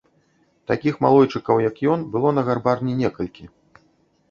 Такіх 0.71 0.97
малойчыкаў, 1.07 1.61
як 1.69 1.83
ён, 1.97 2.07
было 2.17 2.33
на 2.39 2.45
гарбарні 2.49 2.99
некалькі. 3.05 3.45